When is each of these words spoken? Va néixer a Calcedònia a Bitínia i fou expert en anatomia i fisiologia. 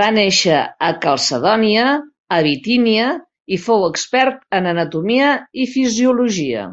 Va 0.00 0.08
néixer 0.16 0.56
a 0.86 0.88
Calcedònia 1.04 1.86
a 2.38 2.40
Bitínia 2.48 3.06
i 3.58 3.62
fou 3.70 3.88
expert 3.94 4.46
en 4.62 4.70
anatomia 4.76 5.34
i 5.68 5.72
fisiologia. 5.80 6.70